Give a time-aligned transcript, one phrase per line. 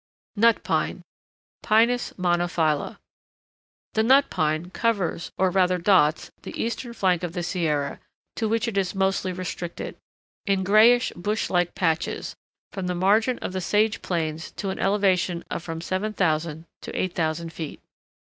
[0.35, 1.03] NUT PINE
[1.61, 2.97] (Pinus monophylla)
[3.93, 7.99] The Nut Pine covers or rather dots the eastern flank of the Sierra,
[8.35, 9.95] to which it is mostly restricted,
[10.47, 12.35] in grayish, bush like patches,
[12.71, 17.53] from the margin of the sage plains to an elevation of from 7000 to 8000
[17.53, 17.79] feet.